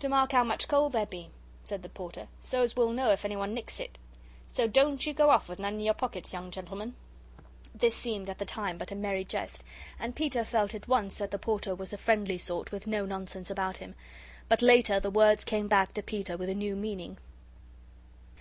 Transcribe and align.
"To 0.00 0.08
mark 0.08 0.32
how 0.32 0.42
much 0.42 0.66
coal 0.66 0.90
there 0.90 1.06
be," 1.06 1.30
said 1.62 1.84
the 1.84 1.88
Porter, 1.88 2.26
"so 2.40 2.62
as 2.64 2.74
we'll 2.74 2.90
know 2.90 3.12
if 3.12 3.24
anyone 3.24 3.54
nicks 3.54 3.78
it. 3.78 3.96
So 4.48 4.66
don't 4.66 5.06
you 5.06 5.14
go 5.14 5.30
off 5.30 5.48
with 5.48 5.60
none 5.60 5.74
in 5.74 5.80
your 5.82 5.94
pockets, 5.94 6.32
young 6.32 6.50
gentleman!" 6.50 6.96
This 7.72 7.94
seemed, 7.94 8.28
at 8.28 8.38
the 8.38 8.44
time 8.44 8.76
but 8.76 8.90
a 8.90 8.96
merry 8.96 9.24
jest, 9.24 9.62
and 10.00 10.16
Peter 10.16 10.44
felt 10.44 10.74
at 10.74 10.88
once 10.88 11.16
that 11.18 11.30
the 11.30 11.38
Porter 11.38 11.76
was 11.76 11.92
a 11.92 11.96
friendly 11.96 12.38
sort 12.38 12.72
with 12.72 12.88
no 12.88 13.06
nonsense 13.06 13.50
about 13.52 13.76
him. 13.76 13.94
But 14.48 14.62
later 14.62 14.98
the 14.98 15.10
words 15.12 15.44
came 15.44 15.68
back 15.68 15.94
to 15.94 16.02
Peter 16.02 16.36
with 16.36 16.48
a 16.48 16.56
new 16.56 16.74
meaning. 16.74 17.18